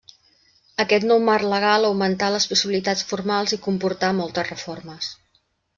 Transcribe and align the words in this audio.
Aquest 0.83 1.05
nou 1.11 1.21
marc 1.27 1.45
legal 1.51 1.85
augmentà 1.91 2.31
les 2.37 2.49
possibilitats 2.55 3.07
formals 3.13 3.57
i 3.61 3.61
comportà 3.69 4.15
moltes 4.23 4.53
reformes. 4.55 5.17